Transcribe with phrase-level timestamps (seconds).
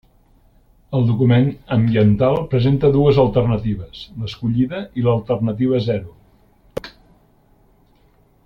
[0.99, 6.91] El document ambiental presenta dues alternatives, l'escollida i l'alternativa zero.